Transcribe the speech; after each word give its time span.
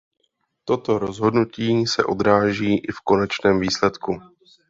Toto 0.65 0.99
rozhodnutí 0.99 1.85
se 1.87 2.03
odráží 2.03 2.77
i 2.77 2.91
v 2.91 2.99
konečném 3.03 3.59
výsledku. 3.59 4.11